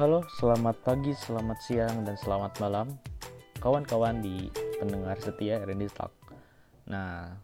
Halo, 0.00 0.24
selamat 0.40 0.80
pagi, 0.80 1.12
selamat 1.12 1.58
siang, 1.60 2.08
dan 2.08 2.16
selamat 2.16 2.56
malam 2.56 2.88
kawan-kawan 3.60 4.24
di 4.24 4.48
pendengar 4.80 5.20
setia 5.20 5.60
RND 5.60 5.92
Talk. 5.92 6.08
Nah, 6.88 7.36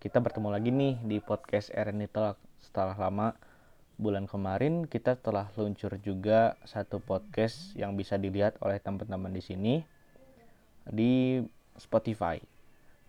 kita 0.00 0.16
bertemu 0.16 0.48
lagi 0.48 0.72
nih 0.72 0.96
di 1.04 1.20
podcast 1.20 1.68
RND 1.68 2.08
Talk. 2.08 2.40
Setelah 2.56 2.96
lama, 2.96 3.36
bulan 4.00 4.24
kemarin 4.24 4.88
kita 4.88 5.20
telah 5.20 5.52
luncur 5.60 6.00
juga 6.00 6.56
satu 6.64 7.04
podcast 7.04 7.76
yang 7.76 7.92
bisa 8.00 8.16
dilihat 8.16 8.56
oleh 8.64 8.80
teman-teman 8.80 9.36
di 9.36 9.44
sini 9.44 9.84
di 10.88 11.44
Spotify. 11.76 12.40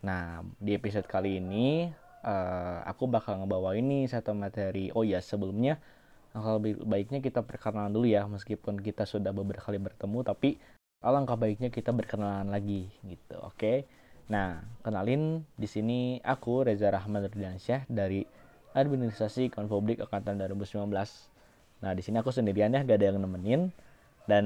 Nah, 0.04 0.44
di 0.60 0.76
episode 0.76 1.08
kali 1.08 1.40
ini 1.40 1.88
uh, 2.28 2.84
aku 2.84 3.08
bakal 3.08 3.40
ngebawa 3.40 3.72
ini 3.72 4.04
satu 4.12 4.36
materi. 4.36 4.92
Oh 4.92 5.08
ya, 5.08 5.24
sebelumnya 5.24 5.80
Alangkah 6.32 6.88
baiknya 6.88 7.20
kita 7.20 7.44
perkenalan 7.44 7.92
dulu 7.92 8.08
ya, 8.08 8.24
meskipun 8.24 8.80
kita 8.80 9.04
sudah 9.04 9.36
beberapa 9.36 9.68
kali 9.68 9.80
bertemu, 9.84 10.24
tapi 10.24 10.56
alangkah 11.04 11.36
baiknya 11.36 11.68
kita 11.68 11.92
berkenalan 11.92 12.48
lagi 12.48 12.88
gitu, 13.04 13.36
oke? 13.42 13.60
Okay? 13.60 13.78
Nah, 14.32 14.64
kenalin 14.80 15.44
di 15.60 15.68
sini 15.68 16.00
aku 16.24 16.64
Reza 16.64 16.88
Rahman 16.88 17.28
Rudiansyah 17.28 17.84
dari 17.92 18.24
Administrasi 18.72 19.52
Konpublik 19.52 20.00
Angkatan 20.00 20.40
2019. 20.40 20.88
Nah, 21.84 21.92
di 21.92 22.00
sini 22.00 22.24
aku 22.24 22.32
sendirian 22.32 22.72
ya, 22.72 22.88
gak 22.88 22.96
ada 22.96 23.12
yang 23.12 23.20
nemenin 23.20 23.76
dan 24.32 24.46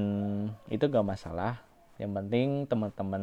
itu 0.66 0.90
gak 0.90 1.06
masalah. 1.06 1.62
Yang 2.02 2.12
penting 2.18 2.48
teman-teman 2.66 3.22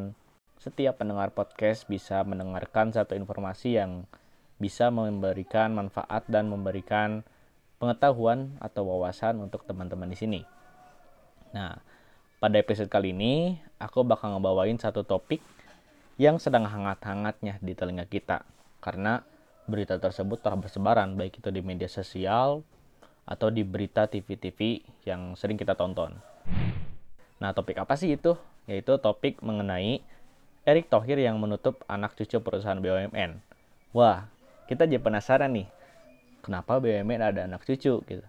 setiap 0.56 1.04
pendengar 1.04 1.36
podcast 1.36 1.84
bisa 1.92 2.23
mendengarkan 2.23 2.95
satu 2.95 3.20
informasi 3.20 3.76
yang 3.76 4.08
bisa 4.56 4.88
memberikan 4.88 5.76
manfaat 5.76 6.23
dan 6.32 6.48
memberikan 6.48 7.28
pengetahuan 7.84 8.55
atau 8.64 8.88
wawasan 8.88 9.44
untuk 9.44 9.68
teman-teman 9.68 10.08
di 10.08 10.16
sini. 10.16 10.42
Nah, 11.52 11.76
pada 12.40 12.56
episode 12.56 12.88
kali 12.88 13.12
ini 13.12 13.59
aku 13.76 14.08
bakal 14.08 14.40
ngebawain 14.40 14.80
satu 14.80 15.03
topik 15.03 15.44
yang 16.16 16.39
sedang 16.39 16.64
hangat-hangatnya 16.64 17.59
di 17.59 17.76
telinga 17.76 18.08
kita 18.08 18.48
karena 18.80 19.28
berita 19.67 20.00
tersebut 20.00 20.39
telah 20.39 20.56
bersebaran 20.56 21.20
baik 21.20 21.44
itu 21.44 21.52
di 21.52 21.59
media 21.59 21.92
sosial 21.92 22.64
atau 23.28 23.48
di 23.52 23.67
berita 23.67 24.08
TV-TV 24.08 24.84
yang 25.04 25.36
sering 25.36 25.59
kita 25.59 25.76
tonton. 25.76 26.16
Nah, 27.44 27.52
topik 27.52 27.80
apa 27.80 28.00
sih 28.00 28.16
itu? 28.16 28.39
Yaitu 28.64 28.95
topik 29.00 29.44
mengenai 29.44 30.00
Erick 30.64 30.88
Thohir 30.88 31.20
yang 31.20 31.36
menutup 31.44 31.84
anak 31.92 32.16
cucu 32.16 32.39
perusahaan 32.39 32.80
BUMN. 32.80 33.44
Wah, 33.92 34.31
kita 34.72 34.88
jadi 34.88 35.04
penasaran 35.04 35.52
nih, 35.52 35.67
kenapa 36.44 36.77
BUMN 36.83 37.22
ada 37.23 37.47
anak 37.47 37.63
cucu 37.63 38.03
gitu. 38.03 38.25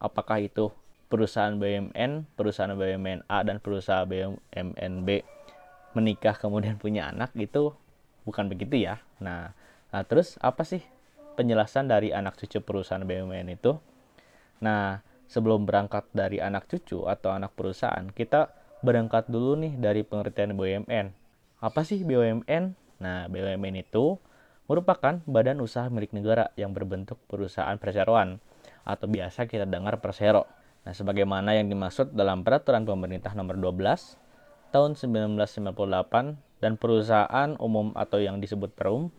Apakah 0.00 0.40
itu 0.40 0.72
perusahaan 1.12 1.52
BUMN 1.52 2.24
perusahaan 2.34 2.72
BUMN 2.72 3.28
A 3.28 3.44
dan 3.44 3.60
perusahaan 3.60 4.08
BUMN 4.08 4.92
B 5.04 5.20
menikah 5.92 6.40
kemudian 6.40 6.80
punya 6.80 7.12
anak 7.12 7.36
itu 7.36 7.76
bukan 8.24 8.48
begitu 8.48 8.88
ya. 8.88 9.04
Nah, 9.20 9.52
nah 9.92 10.02
terus 10.08 10.40
apa 10.40 10.64
sih 10.64 10.80
penjelasan 11.36 11.92
dari 11.92 12.16
anak 12.16 12.40
cucu 12.40 12.64
perusahaan 12.64 13.04
BUMN 13.04 13.52
itu? 13.52 13.76
Nah 14.64 15.04
sebelum 15.32 15.64
berangkat 15.64 16.08
dari 16.12 16.40
anak 16.44 16.68
cucu 16.68 17.08
atau 17.08 17.32
anak 17.32 17.56
perusahaan 17.56 18.04
kita 18.12 18.52
berangkat 18.84 19.32
dulu 19.32 19.56
nih 19.56 19.80
dari 19.80 20.04
pengertian 20.04 20.52
BUMN 20.52 21.06
apa 21.62 21.80
sih 21.88 22.04
BUMN 22.04 22.76
nah 23.00 23.30
BUMN 23.32 23.80
itu 23.80 24.20
merupakan 24.72 25.20
badan 25.28 25.60
usaha 25.60 25.84
milik 25.92 26.16
negara 26.16 26.48
yang 26.56 26.72
berbentuk 26.72 27.20
perusahaan 27.28 27.76
perseroan 27.76 28.40
atau 28.88 29.04
biasa 29.04 29.44
kita 29.44 29.68
dengar 29.68 30.00
persero. 30.00 30.48
Nah, 30.88 30.96
sebagaimana 30.96 31.52
yang 31.52 31.68
dimaksud 31.68 32.16
dalam 32.16 32.40
peraturan 32.40 32.88
pemerintah 32.88 33.36
nomor 33.36 33.60
12 33.60 34.16
tahun 34.72 34.96
1998 34.96 36.64
dan 36.64 36.80
perusahaan 36.80 37.52
umum 37.60 37.92
atau 37.92 38.16
yang 38.16 38.40
disebut 38.40 38.72
perum 38.72 39.12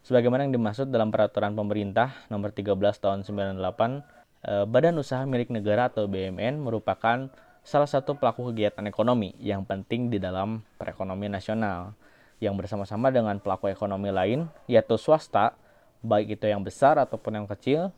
sebagaimana 0.00 0.48
yang 0.48 0.56
dimaksud 0.56 0.88
dalam 0.88 1.12
peraturan 1.12 1.52
pemerintah 1.52 2.16
nomor 2.32 2.56
13 2.56 2.72
tahun 2.96 3.20
98 3.28 3.60
eh, 4.48 4.64
Badan 4.64 4.96
Usaha 4.96 5.22
Milik 5.28 5.52
Negara 5.52 5.92
atau 5.92 6.08
BUMN 6.08 6.64
merupakan 6.64 7.28
salah 7.66 7.90
satu 7.90 8.16
pelaku 8.16 8.48
kegiatan 8.54 8.86
ekonomi 8.88 9.36
yang 9.42 9.68
penting 9.68 10.08
di 10.08 10.16
dalam 10.16 10.64
perekonomian 10.80 11.36
nasional 11.36 11.92
yang 12.42 12.54
bersama-sama 12.56 13.08
dengan 13.08 13.40
pelaku 13.40 13.72
ekonomi 13.72 14.12
lain, 14.12 14.48
yaitu 14.68 15.00
swasta, 15.00 15.56
baik 16.04 16.36
itu 16.36 16.46
yang 16.48 16.60
besar 16.60 17.00
ataupun 17.00 17.42
yang 17.42 17.46
kecil, 17.48 17.92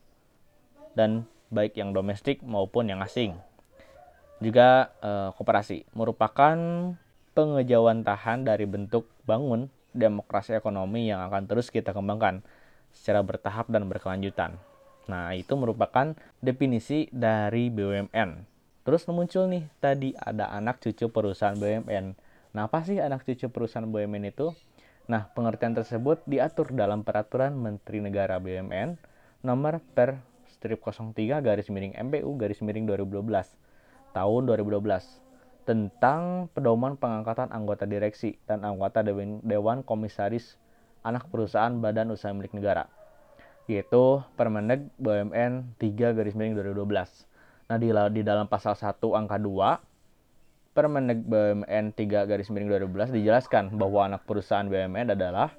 dan 0.95 1.27
baik 1.51 1.75
yang 1.75 1.91
domestik 1.91 2.41
maupun 2.45 2.87
yang 2.91 3.03
asing. 3.03 3.35
Juga 4.39 4.95
eh, 5.03 5.31
koperasi 5.35 5.91
merupakan 5.95 6.55
pengejauhan 7.35 8.07
tahan 8.07 8.47
dari 8.47 8.67
bentuk 8.67 9.11
bangun 9.27 9.71
demokrasi 9.95 10.55
ekonomi 10.55 11.11
yang 11.11 11.27
akan 11.27 11.51
terus 11.51 11.75
kita 11.75 11.91
kembangkan 11.91 12.47
secara 12.95 13.23
bertahap 13.27 13.67
dan 13.71 13.91
berkelanjutan. 13.91 14.59
Nah, 15.09 15.33
itu 15.33 15.57
merupakan 15.57 16.13
definisi 16.45 17.09
dari 17.11 17.73
BUMN. 17.73 18.45
Terus 18.85 19.09
muncul 19.09 19.49
nih, 19.49 19.65
tadi 19.81 20.13
ada 20.17 20.53
anak 20.53 20.81
cucu 20.85 21.09
perusahaan 21.09 21.57
BUMN 21.57 22.28
Nah, 22.57 22.69
apa 22.69 22.81
sih 22.85 22.97
anak 22.97 23.29
cucu 23.29 23.49
perusahaan 23.53 23.85
BUMN 23.85 24.33
itu? 24.33 24.57
Nah, 25.09 25.29
pengertian 25.33 25.73
tersebut 25.73 26.21
diatur 26.29 26.73
dalam 26.73 27.05
Peraturan 27.05 27.57
Menteri 27.57 28.05
Negara 28.05 28.37
BUMN 28.41 28.97
nomor 29.45 29.81
per 29.95 30.21
strip 30.51 30.83
03 30.83 31.39
garis 31.45 31.71
miring 31.71 31.95
MPU 31.95 32.35
garis 32.35 32.59
miring 32.65 32.89
2012 32.91 33.25
tahun 34.11 34.43
2012 34.51 34.83
tentang 35.69 36.49
pedoman 36.57 36.97
pengangkatan 36.99 37.53
anggota 37.55 37.85
direksi 37.85 38.41
dan 38.49 38.65
anggota 38.65 39.05
Dewan 39.05 39.85
Komisaris 39.87 40.57
Anak 41.07 41.31
Perusahaan 41.31 41.71
Badan 41.79 42.11
Usaha 42.11 42.35
Milik 42.35 42.57
Negara 42.57 42.89
yaitu 43.69 44.25
Permendag 44.35 44.89
BUMN 44.97 45.77
3 45.77 46.17
garis 46.17 46.33
miring 46.33 46.57
2012. 46.57 47.29
Nah, 47.69 47.77
di, 47.77 47.93
di 47.93 48.23
dalam 48.25 48.49
pasal 48.49 48.73
1 48.73 48.97
angka 48.97 49.37
2 49.37 49.88
Permendag 50.79 51.27
BUMN 51.27 51.91
3 51.91 52.31
garis 52.31 52.55
miring 52.55 52.71
2012 52.87 53.19
dijelaskan 53.19 53.75
bahwa 53.75 54.15
anak 54.15 54.23
perusahaan 54.31 54.63
BUMN 54.63 55.11
adalah 55.11 55.51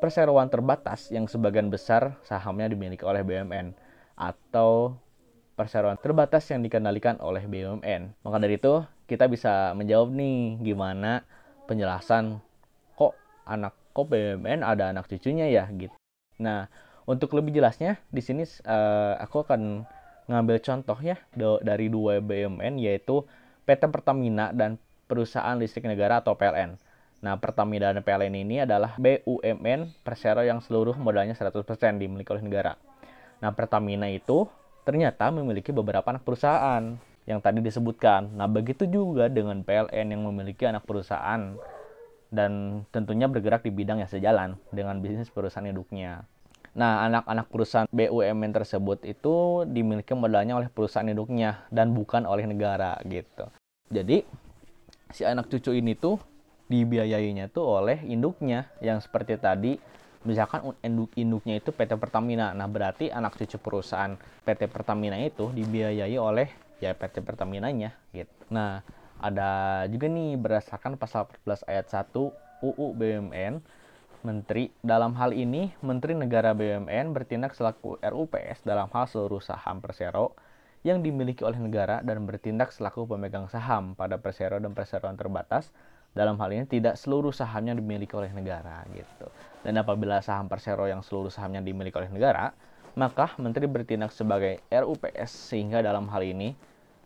perseroan 0.00 0.48
terbatas 0.48 1.12
yang 1.12 1.28
sebagian 1.28 1.68
besar 1.68 2.16
sahamnya 2.24 2.72
dimiliki 2.72 3.04
oleh 3.04 3.20
BUMN 3.20 3.76
atau 4.16 4.96
perseroan 5.52 6.00
terbatas 6.00 6.48
yang 6.48 6.64
dikendalikan 6.64 7.20
oleh 7.20 7.44
BUMN. 7.44 8.16
Maka 8.24 8.36
dari 8.40 8.56
itu, 8.56 8.80
kita 9.04 9.28
bisa 9.28 9.76
menjawab 9.76 10.08
nih 10.16 10.56
gimana 10.64 11.28
penjelasan 11.68 12.40
kok 12.96 13.12
anak 13.44 13.76
kok 13.92 14.08
BUMN 14.08 14.64
ada 14.64 14.96
anak 14.96 15.12
cucunya 15.12 15.44
ya 15.52 15.68
gitu. 15.76 15.92
Nah, 16.40 16.72
untuk 17.04 17.36
lebih 17.36 17.52
jelasnya 17.52 18.00
di 18.08 18.24
sini 18.24 18.48
uh, 18.64 19.20
aku 19.20 19.44
akan 19.44 19.84
ngambil 20.24 20.56
contoh 20.64 20.96
ya 21.04 21.20
dari 21.60 21.92
dua 21.92 22.24
BUMN 22.24 22.80
yaitu 22.80 23.28
PT 23.64 23.88
Pertamina 23.88 24.52
dan 24.52 24.76
Perusahaan 25.08 25.56
Listrik 25.56 25.88
Negara 25.88 26.20
atau 26.20 26.36
PLN. 26.36 26.76
Nah, 27.24 27.40
Pertamina 27.40 27.92
dan 27.92 28.04
PLN 28.04 28.36
ini 28.36 28.64
adalah 28.64 28.96
BUMN 29.00 30.04
persero 30.04 30.44
yang 30.44 30.60
seluruh 30.60 30.92
modalnya 31.00 31.32
100% 31.32 31.64
dimiliki 31.96 32.28
oleh 32.28 32.44
negara. 32.44 32.76
Nah, 33.40 33.52
Pertamina 33.56 34.08
itu 34.12 34.44
ternyata 34.84 35.32
memiliki 35.32 35.72
beberapa 35.72 36.04
anak 36.04 36.20
perusahaan 36.28 37.00
yang 37.24 37.40
tadi 37.40 37.64
disebutkan. 37.64 38.36
Nah, 38.36 38.44
begitu 38.44 38.84
juga 38.84 39.32
dengan 39.32 39.64
PLN 39.64 40.12
yang 40.12 40.22
memiliki 40.28 40.68
anak 40.68 40.84
perusahaan 40.84 41.56
dan 42.28 42.82
tentunya 42.92 43.24
bergerak 43.24 43.64
di 43.64 43.72
bidang 43.72 44.04
yang 44.04 44.10
sejalan 44.10 44.60
dengan 44.68 45.00
bisnis 45.00 45.32
perusahaan 45.32 45.64
induknya. 45.64 46.28
Nah, 46.74 47.06
anak-anak 47.06 47.46
perusahaan 47.54 47.88
BUMN 47.94 48.50
tersebut 48.50 49.06
itu 49.06 49.62
dimiliki 49.70 50.10
modalnya 50.18 50.58
oleh 50.58 50.66
perusahaan 50.66 51.06
induknya 51.06 51.62
dan 51.70 51.94
bukan 51.94 52.26
oleh 52.26 52.50
negara 52.50 52.98
gitu. 53.06 53.46
Jadi, 53.94 54.26
si 55.14 55.22
anak 55.22 55.46
cucu 55.46 55.70
ini 55.70 55.94
tuh 55.94 56.18
dibiayainya 56.66 57.46
tuh 57.54 57.78
oleh 57.78 58.02
induknya 58.02 58.66
yang 58.82 58.98
seperti 58.98 59.38
tadi 59.38 59.78
misalkan 60.24 60.74
induk 60.80 61.14
induknya 61.14 61.60
itu 61.60 61.70
PT 61.70 61.94
Pertamina. 61.94 62.50
Nah, 62.56 62.66
berarti 62.66 63.12
anak 63.12 63.38
cucu 63.38 63.60
perusahaan 63.60 64.18
PT 64.42 64.66
Pertamina 64.66 65.20
itu 65.20 65.54
dibiayai 65.54 66.16
oleh 66.18 66.50
ya 66.82 66.90
PT 66.90 67.22
Pertaminanya 67.22 67.94
gitu. 68.10 68.34
Nah, 68.50 68.82
ada 69.22 69.84
juga 69.86 70.10
nih 70.10 70.34
berdasarkan 70.34 70.98
pasal 70.98 71.30
14 71.30 71.62
ayat 71.70 71.86
1 71.86 72.34
UU 72.64 72.86
BUMN 72.98 73.62
Menteri 74.24 74.72
dalam 74.80 75.12
hal 75.20 75.36
ini 75.36 75.76
Menteri 75.84 76.16
Negara 76.16 76.56
BUMN 76.56 77.12
bertindak 77.12 77.52
selaku 77.52 78.00
RUPS 78.00 78.64
dalam 78.64 78.88
hal 78.88 79.04
seluruh 79.04 79.44
saham 79.44 79.84
Persero 79.84 80.32
yang 80.80 81.04
dimiliki 81.04 81.44
oleh 81.44 81.60
negara 81.60 82.00
dan 82.00 82.24
bertindak 82.24 82.72
selaku 82.72 83.04
pemegang 83.04 83.52
saham 83.52 83.92
pada 83.92 84.16
persero 84.16 84.56
dan 84.56 84.72
perseroan 84.72 85.20
terbatas 85.20 85.68
dalam 86.16 86.40
hal 86.40 86.56
ini 86.56 86.64
tidak 86.64 86.96
seluruh 86.96 87.36
sahamnya 87.36 87.76
dimiliki 87.76 88.16
oleh 88.16 88.32
negara 88.32 88.88
gitu. 88.96 89.28
Dan 89.60 89.76
apabila 89.76 90.24
saham 90.24 90.48
persero 90.48 90.88
yang 90.88 91.04
seluruh 91.04 91.28
sahamnya 91.28 91.60
dimiliki 91.60 92.00
oleh 92.00 92.08
negara, 92.08 92.56
maka 92.96 93.36
menteri 93.36 93.68
bertindak 93.68 94.08
sebagai 94.08 94.64
RUPS 94.72 95.52
sehingga 95.52 95.84
dalam 95.84 96.08
hal 96.08 96.24
ini 96.24 96.56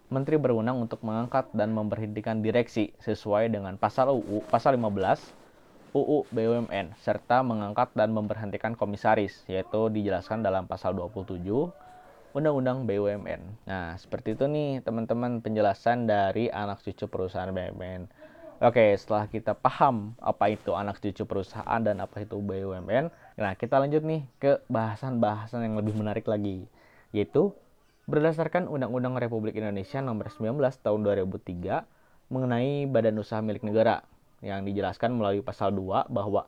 menteri 0.07 0.39
berwenang 0.39 0.87
untuk 0.87 1.03
mengangkat 1.03 1.51
dan 1.51 1.75
memberhentikan 1.75 2.47
direksi 2.47 2.95
sesuai 3.03 3.51
dengan 3.51 3.75
pasal 3.75 4.15
UU 4.15 4.47
pasal 4.47 4.79
15 4.79 5.48
UU 5.97 6.29
BUMN 6.29 6.97
serta 7.01 7.41
mengangkat 7.41 7.93
dan 7.97 8.13
memberhentikan 8.13 8.77
komisaris 8.77 9.45
yaitu 9.49 9.89
dijelaskan 9.89 10.45
dalam 10.45 10.69
pasal 10.69 10.93
27 10.93 11.41
Undang-Undang 12.37 12.85
BUMN. 12.85 13.41
Nah, 13.65 13.97
seperti 13.97 14.37
itu 14.37 14.45
nih 14.45 14.85
teman-teman 14.85 15.41
penjelasan 15.41 16.05
dari 16.05 16.53
anak 16.53 16.85
cucu 16.85 17.09
perusahaan 17.09 17.49
BUMN. 17.49 18.05
Oke, 18.59 18.91
setelah 18.99 19.31
kita 19.31 19.55
paham 19.55 20.19
apa 20.19 20.51
itu 20.51 20.75
anak 20.75 20.99
cucu 20.99 21.23
perusahaan 21.25 21.79
dan 21.79 22.03
apa 22.03 22.27
itu 22.27 22.43
BUMN, 22.43 23.07
nah 23.39 23.55
kita 23.55 23.79
lanjut 23.79 24.03
nih 24.03 24.27
ke 24.43 24.59
bahasan-bahasan 24.67 25.63
yang 25.63 25.79
lebih 25.79 25.95
menarik 25.95 26.27
lagi, 26.27 26.67
yaitu 27.15 27.55
berdasarkan 28.11 28.67
Undang-Undang 28.67 29.15
Republik 29.23 29.55
Indonesia 29.55 30.03
Nomor 30.03 30.27
19 30.35 30.59
Tahun 30.59 31.01
2003 31.07 32.35
mengenai 32.35 32.91
Badan 32.91 33.23
Usaha 33.23 33.39
Milik 33.39 33.63
Negara 33.63 34.03
yang 34.45 34.63
dijelaskan 34.63 35.19
melalui 35.19 35.43
pasal 35.43 35.75
2 35.75 36.11
bahwa 36.11 36.47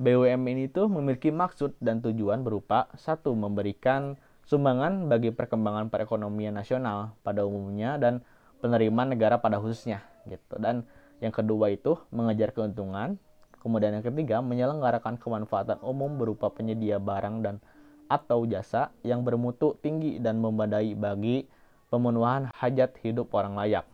BUMN 0.00 0.72
itu 0.72 0.88
memiliki 0.88 1.28
maksud 1.28 1.76
dan 1.80 2.00
tujuan 2.00 2.40
berupa 2.40 2.88
satu 2.96 3.36
memberikan 3.36 4.16
sumbangan 4.48 5.06
bagi 5.12 5.28
perkembangan 5.30 5.92
perekonomian 5.92 6.56
nasional 6.56 7.14
pada 7.20 7.44
umumnya 7.44 8.00
dan 8.00 8.24
penerimaan 8.64 9.12
negara 9.12 9.36
pada 9.38 9.60
khususnya 9.60 10.00
gitu. 10.24 10.56
Dan 10.56 10.88
yang 11.20 11.32
kedua 11.32 11.72
itu 11.72 12.00
mengejar 12.10 12.56
keuntungan. 12.56 13.20
Kemudian 13.60 13.92
yang 13.92 14.04
ketiga 14.04 14.40
menyelenggarakan 14.40 15.20
kemanfaatan 15.20 15.84
umum 15.84 16.16
berupa 16.16 16.48
penyedia 16.48 16.96
barang 16.96 17.44
dan 17.44 17.60
atau 18.08 18.48
jasa 18.48 18.88
yang 19.04 19.20
bermutu 19.20 19.76
tinggi 19.84 20.16
dan 20.16 20.40
memadai 20.40 20.96
bagi 20.96 21.44
pemenuhan 21.92 22.48
hajat 22.56 22.96
hidup 23.04 23.28
orang 23.36 23.54
layak. 23.54 23.86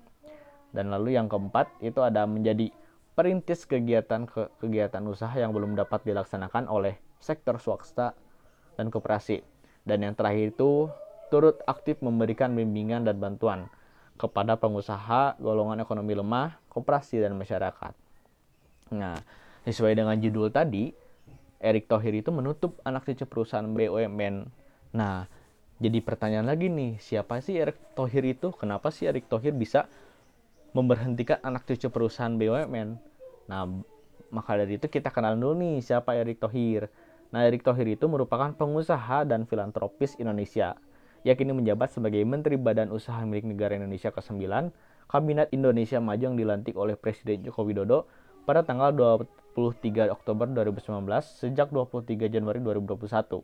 Dan 0.71 0.95
lalu 0.95 1.19
yang 1.19 1.27
keempat 1.27 1.67
itu 1.83 1.99
ada 1.99 2.25
menjadi 2.31 2.71
perintis 3.17 3.65
kegiatan 3.65 4.29
ke 4.29 4.53
kegiatan 4.61 5.01
usaha 5.09 5.33
yang 5.33 5.57
belum 5.57 5.73
dapat 5.73 6.05
dilaksanakan 6.05 6.69
oleh 6.69 7.01
sektor 7.17 7.57
swasta 7.57 8.13
dan 8.77 8.93
koperasi 8.93 9.41
dan 9.89 10.05
yang 10.05 10.13
terakhir 10.13 10.53
itu 10.53 10.93
turut 11.33 11.59
aktif 11.67 11.99
memberikan 12.05 12.55
bimbingan 12.55 13.07
dan 13.07 13.19
bantuan 13.19 13.67
kepada 14.17 14.57
pengusaha, 14.57 15.37
golongan 15.39 15.79
ekonomi 15.85 16.17
lemah, 16.17 16.57
koperasi, 16.73 17.21
dan 17.21 17.37
masyarakat. 17.37 17.93
Nah, 18.97 19.21
sesuai 19.69 19.93
dengan 19.93 20.17
judul 20.17 20.49
tadi, 20.49 20.91
Erick 21.61 21.87
Thohir 21.87 22.17
itu 22.17 22.33
menutup 22.33 22.81
anak 22.83 23.05
cucu 23.05 23.29
perusahaan 23.29 23.67
BUMN. 23.69 24.49
Nah, 24.97 25.29
jadi 25.77 26.01
pertanyaan 26.01 26.49
lagi 26.49 26.73
nih, 26.73 26.97
siapa 26.97 27.45
sih 27.45 27.61
Erick 27.61 27.93
Thohir 27.93 28.25
itu? 28.25 28.51
Kenapa 28.57 28.89
sih 28.89 29.05
Erick 29.05 29.29
Thohir 29.29 29.53
bisa 29.53 29.85
memberhentikan 30.77 31.41
anak 31.41 31.65
cucu 31.65 31.89
perusahaan 31.89 32.37
BUMN? 32.37 33.01
Nah, 33.49 33.65
maka 34.29 34.61
dari 34.61 34.77
itu 34.77 34.93
kita 34.93 35.09
kenal 35.09 35.33
dulu 35.33 35.57
nih 35.57 35.81
siapa 35.81 36.13
Erick 36.13 36.45
Thohir. 36.45 36.93
Nah, 37.33 37.49
Erick 37.49 37.65
Thohir 37.65 37.89
itu 37.89 38.05
merupakan 38.05 38.53
pengusaha 38.53 39.25
dan 39.25 39.49
filantropis 39.49 40.21
Indonesia. 40.21 40.77
Yakini 41.25 41.57
menjabat 41.57 41.97
sebagai 41.97 42.21
Menteri 42.29 42.61
Badan 42.61 42.93
Usaha 42.93 43.19
Milik 43.25 43.49
Negara 43.49 43.75
Indonesia 43.75 44.13
ke-9, 44.13 44.71
Kabinet 45.09 45.49
Indonesia 45.51 45.99
Maju 45.99 46.23
yang 46.23 46.37
dilantik 46.37 46.77
oleh 46.77 46.95
Presiden 46.95 47.43
Joko 47.43 47.65
Widodo 47.65 48.07
pada 48.47 48.63
tanggal 48.63 48.95
23 48.95 50.13
Oktober 50.13 50.47
2019 50.47 51.03
sejak 51.25 51.73
23 51.73 52.31
Januari 52.31 52.63
2021. 52.63 53.43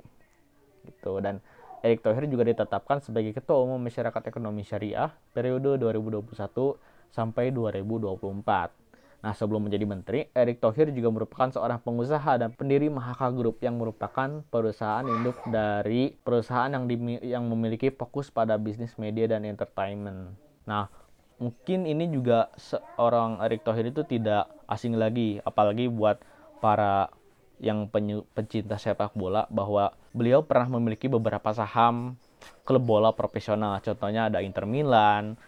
Gitu 0.87 1.13
dan 1.19 1.43
Erick 1.83 2.07
Thohir 2.07 2.31
juga 2.31 2.47
ditetapkan 2.47 3.03
sebagai 3.03 3.35
Ketua 3.35 3.59
Umum 3.59 3.83
Masyarakat 3.83 4.23
Ekonomi 4.31 4.63
Syariah 4.63 5.11
periode 5.35 5.75
2021 5.83 6.79
sampai 7.13 7.53
2024. 7.53 8.83
Nah, 9.23 9.31
sebelum 9.39 9.71
menjadi 9.71 9.87
menteri, 9.87 10.21
Erick 10.35 10.59
Thohir 10.59 10.91
juga 10.91 11.15
merupakan 11.15 11.47
seorang 11.47 11.79
pengusaha 11.79 12.43
dan 12.43 12.51
pendiri 12.59 12.91
Mahaka 12.91 13.31
Group 13.31 13.63
yang 13.63 13.79
merupakan 13.79 14.43
perusahaan 14.51 15.07
induk 15.07 15.39
dari 15.47 16.11
perusahaan 16.11 16.67
yang, 16.67 16.91
di, 16.91 16.99
yang 17.23 17.47
memiliki 17.47 17.95
fokus 17.95 18.35
pada 18.35 18.59
bisnis 18.59 18.99
media 18.99 19.31
dan 19.31 19.47
entertainment. 19.47 20.35
Nah, 20.67 20.91
mungkin 21.39 21.87
ini 21.87 22.11
juga 22.11 22.51
seorang 22.59 23.39
Erick 23.47 23.63
Thohir 23.63 23.95
itu 23.95 24.03
tidak 24.03 24.51
asing 24.67 24.99
lagi, 24.99 25.39
apalagi 25.47 25.87
buat 25.87 26.19
para 26.59 27.15
yang 27.63 27.87
pencinta 28.35 28.75
sepak 28.75 29.15
bola 29.15 29.47
bahwa 29.47 29.95
beliau 30.11 30.43
pernah 30.43 30.67
memiliki 30.67 31.07
beberapa 31.07 31.55
saham 31.55 32.19
klub 32.67 32.83
bola 32.83 33.15
profesional. 33.15 33.79
Contohnya 33.79 34.27
ada 34.27 34.43
Inter 34.43 34.67
Milan, 34.67 35.39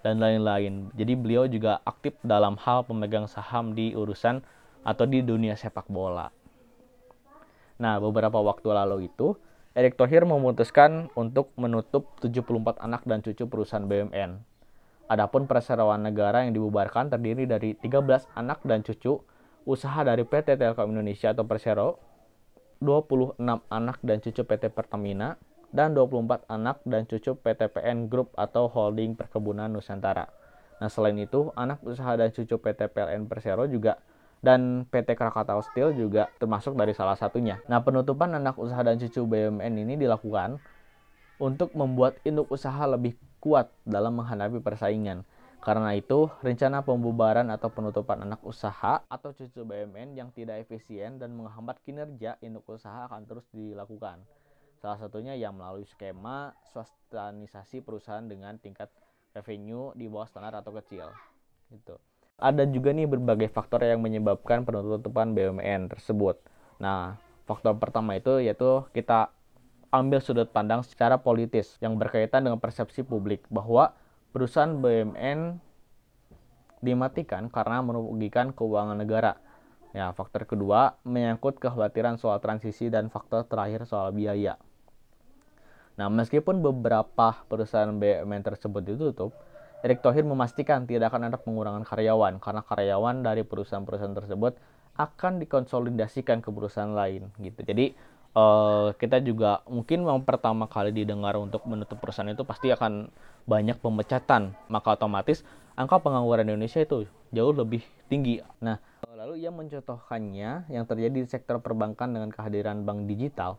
dan 0.00 0.20
lain-lain. 0.20 0.88
Jadi 0.96 1.12
beliau 1.16 1.44
juga 1.48 1.84
aktif 1.84 2.16
dalam 2.24 2.56
hal 2.60 2.84
pemegang 2.88 3.28
saham 3.28 3.76
di 3.76 3.92
urusan 3.92 4.40
atau 4.84 5.04
di 5.04 5.20
dunia 5.20 5.56
sepak 5.56 5.88
bola. 5.92 6.32
Nah, 7.80 7.96
beberapa 7.96 8.40
waktu 8.40 8.68
lalu 8.68 9.08
itu, 9.08 9.36
Erick 9.72 9.96
Thohir 9.96 10.28
memutuskan 10.28 11.08
untuk 11.16 11.54
menutup 11.56 12.12
74 12.20 12.76
anak 12.82 13.06
dan 13.08 13.24
cucu 13.24 13.48
perusahaan 13.48 13.86
BUMN. 13.86 14.42
Adapun 15.10 15.48
perseroan 15.48 16.04
negara 16.06 16.44
yang 16.44 16.54
dibubarkan 16.54 17.10
terdiri 17.10 17.48
dari 17.48 17.74
13 17.74 18.30
anak 18.36 18.62
dan 18.62 18.84
cucu 18.84 19.18
usaha 19.64 20.00
dari 20.04 20.22
PT 20.22 20.60
Telkom 20.60 20.92
Indonesia 20.92 21.32
atau 21.32 21.44
Persero, 21.48 21.98
26 22.80 23.40
anak 23.68 23.98
dan 24.00 24.18
cucu 24.22 24.42
PT 24.44 24.72
Pertamina, 24.72 25.36
dan 25.70 25.94
24 25.94 26.50
anak 26.50 26.82
dan 26.82 27.06
cucu 27.06 27.38
PTPN 27.38 28.10
Group 28.10 28.34
atau 28.34 28.66
Holding 28.66 29.14
Perkebunan 29.14 29.70
Nusantara. 29.70 30.26
Nah, 30.80 30.88
selain 30.88 31.16
itu, 31.20 31.52
anak 31.54 31.84
usaha 31.84 32.16
dan 32.16 32.32
cucu 32.32 32.56
PT 32.56 32.90
PLN 32.90 33.28
Persero 33.28 33.68
juga 33.68 34.00
dan 34.40 34.88
PT 34.88 35.12
Krakatau 35.12 35.60
Steel 35.60 35.92
juga 35.92 36.32
termasuk 36.40 36.72
dari 36.72 36.96
salah 36.96 37.14
satunya. 37.14 37.60
Nah, 37.68 37.84
penutupan 37.84 38.32
anak 38.32 38.56
usaha 38.56 38.80
dan 38.80 38.96
cucu 38.96 39.20
BUMN 39.28 39.84
ini 39.84 40.00
dilakukan 40.00 40.56
untuk 41.36 41.76
membuat 41.76 42.16
induk 42.24 42.48
usaha 42.48 42.80
lebih 42.88 43.16
kuat 43.40 43.68
dalam 43.84 44.16
menghadapi 44.16 44.60
persaingan. 44.64 45.28
Karena 45.60 45.92
itu, 45.92 46.32
rencana 46.40 46.80
pembubaran 46.80 47.52
atau 47.52 47.68
penutupan 47.68 48.24
anak 48.24 48.40
usaha 48.40 49.04
atau 49.04 49.30
cucu 49.36 49.60
BUMN 49.60 50.16
yang 50.16 50.32
tidak 50.32 50.64
efisien 50.64 51.20
dan 51.20 51.36
menghambat 51.36 51.76
kinerja 51.84 52.40
induk 52.40 52.64
usaha 52.64 53.04
akan 53.04 53.28
terus 53.28 53.44
dilakukan. 53.52 54.24
Salah 54.80 54.96
satunya 54.96 55.36
yang 55.36 55.60
melalui 55.60 55.84
skema 55.84 56.56
swastanisasi 56.72 57.84
perusahaan 57.84 58.24
dengan 58.24 58.56
tingkat 58.56 58.88
revenue 59.36 59.92
di 59.92 60.08
bawah 60.08 60.24
standar 60.24 60.56
atau 60.56 60.72
kecil. 60.72 61.12
Gitu. 61.68 62.00
Ada 62.40 62.64
juga 62.64 62.96
nih 62.96 63.04
berbagai 63.04 63.52
faktor 63.52 63.84
yang 63.84 64.00
menyebabkan 64.00 64.64
penutupan 64.64 65.36
BUMN 65.36 65.92
tersebut. 65.92 66.40
Nah, 66.80 67.20
faktor 67.44 67.76
pertama 67.76 68.16
itu 68.16 68.40
yaitu 68.40 68.88
kita 68.96 69.28
ambil 69.92 70.24
sudut 70.24 70.48
pandang 70.48 70.80
secara 70.80 71.20
politis 71.20 71.76
yang 71.84 72.00
berkaitan 72.00 72.48
dengan 72.48 72.56
persepsi 72.56 73.04
publik 73.04 73.44
bahwa 73.52 73.92
perusahaan 74.32 74.80
BUMN 74.80 75.60
dimatikan 76.80 77.52
karena 77.52 77.84
merugikan 77.84 78.56
keuangan 78.56 78.96
negara. 78.96 79.36
Ya, 79.92 80.08
faktor 80.16 80.48
kedua 80.48 80.96
menyangkut 81.04 81.60
kekhawatiran 81.60 82.16
soal 82.16 82.40
transisi 82.40 82.88
dan 82.88 83.12
faktor 83.12 83.44
terakhir 83.44 83.84
soal 83.84 84.16
biaya. 84.16 84.56
Nah, 85.98 86.06
meskipun 86.08 86.62
beberapa 86.62 87.40
perusahaan 87.50 87.90
BUMN 87.90 88.42
tersebut 88.46 88.82
ditutup, 88.84 89.34
Erick 89.80 90.04
Thohir 90.04 90.28
memastikan 90.28 90.84
tidak 90.84 91.12
akan 91.12 91.32
ada 91.32 91.38
pengurangan 91.40 91.88
karyawan 91.88 92.36
karena 92.36 92.60
karyawan 92.60 93.24
dari 93.24 93.42
perusahaan-perusahaan 93.48 94.12
tersebut 94.12 94.52
akan 95.00 95.40
dikonsolidasikan 95.40 96.44
ke 96.44 96.52
perusahaan 96.52 96.92
lain 96.92 97.32
gitu. 97.40 97.64
Jadi 97.64 97.96
uh, 98.36 98.92
kita 99.00 99.24
juga 99.24 99.64
mungkin 99.64 100.04
yang 100.04 100.20
pertama 100.20 100.68
kali 100.68 100.92
didengar 100.92 101.40
untuk 101.40 101.64
menutup 101.64 101.96
perusahaan 101.96 102.28
itu 102.28 102.44
pasti 102.44 102.68
akan 102.68 103.08
banyak 103.48 103.80
pemecatan, 103.80 104.52
maka 104.68 105.00
otomatis 105.00 105.40
angka 105.80 105.96
pengangguran 106.04 106.44
Indonesia 106.44 106.84
itu 106.84 107.08
jauh 107.32 107.54
lebih 107.56 107.80
tinggi. 108.12 108.44
Nah, 108.60 108.76
lalu 109.16 109.40
ia 109.40 109.48
mencontohkannya 109.48 110.68
yang 110.68 110.84
terjadi 110.84 111.24
di 111.24 111.28
sektor 111.28 111.56
perbankan 111.64 112.12
dengan 112.12 112.28
kehadiran 112.28 112.84
bank 112.84 113.08
digital 113.08 113.56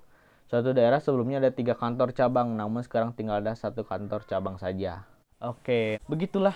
Suatu 0.51 0.75
daerah 0.75 1.00
sebelumnya 1.00 1.39
ada 1.39 1.48
tiga 1.48 1.79
kantor 1.79 2.12
cabang, 2.12 2.60
namun 2.60 2.84
sekarang 2.84 3.15
tinggal 3.15 3.39
ada 3.39 3.55
satu 3.55 3.88
kantor 3.88 4.27
cabang 4.27 4.60
saja. 4.60 5.08
Oke, 5.39 5.96
begitulah 6.12 6.51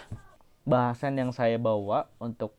bahasan 0.67 1.15
yang 1.15 1.31
saya 1.31 1.55
bawa 1.55 2.11
untuk 2.19 2.51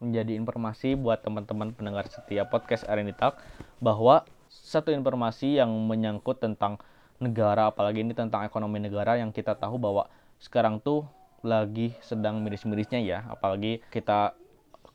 menjadi 0.00 0.32
informasi 0.40 0.96
buat 0.96 1.20
teman-teman 1.20 1.76
pendengar 1.76 2.08
setiap 2.08 2.48
podcast 2.48 2.88
Areni 2.88 3.12
Talk 3.12 3.36
bahwa 3.84 4.24
satu 4.48 4.88
informasi 4.88 5.60
yang 5.60 5.68
menyangkut 5.68 6.40
tentang 6.40 6.80
negara 7.20 7.68
apalagi 7.68 8.00
ini 8.00 8.16
tentang 8.16 8.48
ekonomi 8.48 8.80
negara 8.80 9.20
yang 9.20 9.28
kita 9.28 9.60
tahu 9.60 9.76
bahwa 9.76 10.08
sekarang 10.40 10.80
tuh 10.80 11.04
lagi 11.44 11.92
sedang 12.00 12.40
miris-mirisnya 12.40 13.04
ya 13.04 13.28
apalagi 13.28 13.84
kita 13.92 14.32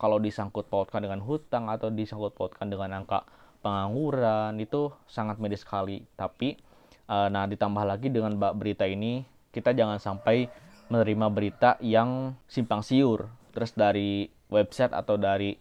kalau 0.01 0.17
disangkut 0.17 0.65
pautkan 0.73 1.05
dengan 1.05 1.21
hutang 1.21 1.69
atau 1.69 1.93
disangkut 1.93 2.33
pautkan 2.33 2.73
dengan 2.73 3.05
angka 3.05 3.42
pengangguran 3.63 4.59
itu 4.59 4.91
sangat 5.07 5.39
medis 5.39 5.63
sekali. 5.63 6.03
Tapi 6.19 6.59
uh, 7.07 7.31
nah 7.31 7.47
ditambah 7.47 7.87
lagi 7.87 8.11
dengan 8.11 8.35
berita 8.35 8.83
ini 8.83 9.23
kita 9.55 9.71
jangan 9.71 9.97
sampai 9.97 10.51
menerima 10.91 11.27
berita 11.31 11.79
yang 11.79 12.35
simpang 12.45 12.83
siur, 12.83 13.31
terus 13.55 13.71
dari 13.73 14.27
website 14.51 14.91
atau 14.91 15.15
dari 15.15 15.55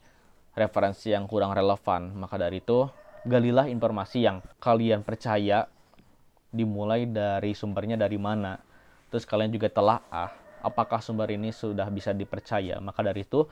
referensi 0.57 1.13
yang 1.13 1.29
kurang 1.31 1.55
relevan. 1.57 2.13
Maka 2.17 2.37
dari 2.41 2.61
itu, 2.61 2.89
galilah 3.25 3.69
informasi 3.69 4.25
yang 4.25 4.45
kalian 4.59 5.07
percaya 5.07 5.69
dimulai 6.53 7.09
dari 7.09 7.57
sumbernya 7.57 7.97
dari 7.97 8.21
mana. 8.21 8.61
Terus 9.09 9.25
kalian 9.25 9.53
juga 9.53 9.69
telah 9.73 10.01
ah 10.13 10.33
apakah 10.65 11.01
sumber 11.01 11.29
ini 11.33 11.53
sudah 11.53 11.89
bisa 11.89 12.13
dipercaya. 12.13 12.81
Maka 12.81 13.01
dari 13.05 13.25
itu, 13.25 13.45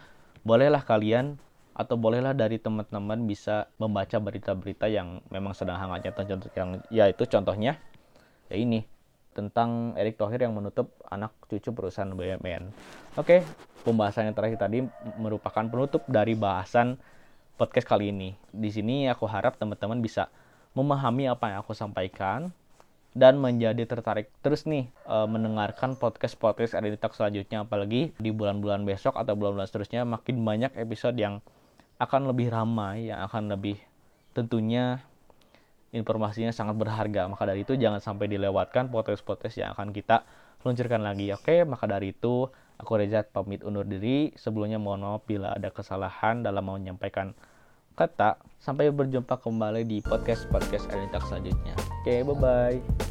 bolehlah 0.45 0.85
kalian 0.85 1.37
atau 1.81 1.97
bolehlah 1.97 2.37
dari 2.37 2.61
teman-teman 2.61 3.25
bisa 3.25 3.73
membaca 3.81 4.21
berita-berita 4.21 4.85
yang 4.93 5.25
memang 5.33 5.57
sedang 5.57 5.81
hangatnya 5.81 6.13
contoh 6.13 6.53
yang 6.53 6.71
yaitu 6.93 7.25
contohnya 7.25 7.81
ya 8.53 8.57
ini 8.61 8.85
tentang 9.33 9.97
Erick 9.97 10.21
Thohir 10.21 10.45
yang 10.45 10.53
menutup 10.53 10.93
anak 11.09 11.33
cucu 11.49 11.73
perusahaan 11.73 12.11
BUMN. 12.11 12.69
Oke, 13.17 13.47
pembahasan 13.87 14.29
yang 14.29 14.37
terakhir 14.37 14.59
tadi 14.59 14.85
merupakan 15.17 15.65
penutup 15.65 16.03
dari 16.11 16.35
bahasan 16.37 16.99
podcast 17.55 17.87
kali 17.87 18.11
ini. 18.11 18.35
Di 18.51 18.69
sini 18.75 19.07
aku 19.07 19.25
harap 19.31 19.57
teman-teman 19.57 20.03
bisa 20.03 20.29
memahami 20.75 21.31
apa 21.31 21.55
yang 21.55 21.59
aku 21.63 21.73
sampaikan 21.73 22.51
dan 23.11 23.43
menjadi 23.43 23.91
tertarik 23.91 24.31
terus 24.39 24.71
nih 24.71 24.87
e, 24.87 25.17
mendengarkan 25.27 25.99
podcast-podcast 25.99 26.79
Talk 26.79 27.15
selanjutnya 27.19 27.67
apalagi 27.67 28.15
di 28.23 28.31
bulan-bulan 28.31 28.87
besok 28.87 29.19
atau 29.19 29.35
bulan-bulan 29.35 29.67
seterusnya 29.67 30.07
makin 30.07 30.47
banyak 30.47 30.71
episode 30.79 31.19
yang 31.19 31.43
akan 32.01 32.33
lebih 32.33 32.49
ramai 32.49 33.13
yang 33.13 33.21
akan 33.29 33.53
lebih 33.53 33.77
tentunya 34.33 35.05
informasinya 35.93 36.51
sangat 36.51 36.81
berharga 36.81 37.29
maka 37.29 37.45
dari 37.45 37.63
itu 37.63 37.77
jangan 37.77 38.01
sampai 38.01 38.31
dilewatkan 38.31 38.89
podcast-podcast 38.89 39.61
yang 39.61 39.71
akan 39.77 39.93
kita 39.93 40.25
luncurkan 40.65 41.05
lagi 41.05 41.31
oke 41.35 41.69
maka 41.69 41.85
dari 41.85 42.17
itu 42.17 42.49
aku 42.81 42.91
Reza 42.97 43.21
pamit 43.29 43.61
undur 43.61 43.85
diri 43.85 44.33
sebelumnya 44.35 44.81
mohon 44.81 45.05
maaf 45.05 45.29
bila 45.29 45.53
ada 45.53 45.69
kesalahan 45.69 46.41
dalam 46.41 46.65
menyampaikan 46.65 47.37
kata. 48.01 48.41
Sampai 48.57 48.89
berjumpa 48.89 49.37
kembali 49.41 49.85
di 49.85 50.01
podcast-podcast 50.01 50.89
Talk 51.13 51.25
selanjutnya. 51.29 51.77
Oke, 52.01 52.25
bye-bye. 52.25 53.10